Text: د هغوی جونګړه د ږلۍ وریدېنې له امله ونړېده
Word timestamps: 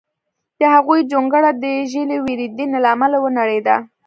د 0.59 0.61
هغوی 0.75 0.99
جونګړه 1.11 1.51
د 1.63 1.65
ږلۍ 1.91 2.17
وریدېنې 2.21 2.77
له 2.83 2.89
امله 2.95 3.17
ونړېده 3.21 3.75